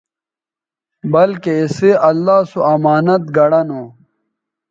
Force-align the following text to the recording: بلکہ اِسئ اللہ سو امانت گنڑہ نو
بلکہ 1.11 1.51
اِسئ 1.61 1.91
اللہ 2.09 2.37
سو 2.49 2.59
امانت 2.73 3.23
گنڑہ 3.35 3.61
نو 3.67 3.81